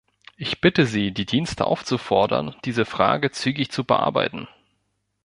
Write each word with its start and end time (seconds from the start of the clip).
Ich 0.35 0.59
bitte 0.61 0.87
Sie, 0.87 1.11
die 1.11 1.27
Dienste 1.27 1.65
aufzufordern, 1.65 2.55
diese 2.65 2.85
Frage 2.85 3.29
zügig 3.29 3.69
zu 3.69 3.83
bearbeiten. 3.83 4.47